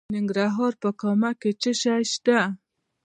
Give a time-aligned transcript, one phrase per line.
[0.07, 2.39] د ننګرهار په کامه کې څه شی شته؟